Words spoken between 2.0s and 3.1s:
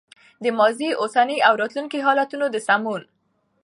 حالتونو د سمون